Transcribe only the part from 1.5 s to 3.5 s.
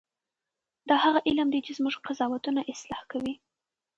دی چې زموږ قضاوتونه اصلاح کوي.